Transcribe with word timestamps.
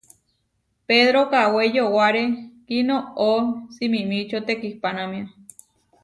Pedro 0.87 1.19
kawé 1.31 1.63
yowáre 1.75 2.23
kinoʼó 2.67 3.29
simimičío 3.75 4.39
tekipánamia. 4.47 5.25